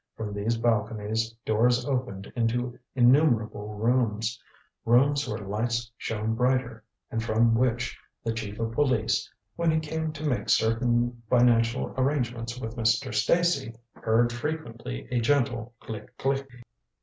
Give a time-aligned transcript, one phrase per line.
[0.17, 4.41] From these balconies doors opened into innumerable rooms
[4.83, 10.11] rooms where lights shone brighter, and from which the chief of police, when he came
[10.13, 13.13] to make certain financial arrangements with Mr.
[13.13, 16.47] Stacy, heard frequently a gentle click click.